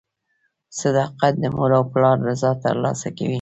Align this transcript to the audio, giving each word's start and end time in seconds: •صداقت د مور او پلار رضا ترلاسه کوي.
•صداقت 0.81 1.33
د 1.39 1.45
مور 1.55 1.71
او 1.77 1.83
پلار 1.91 2.17
رضا 2.27 2.51
ترلاسه 2.63 3.07
کوي. 3.17 3.29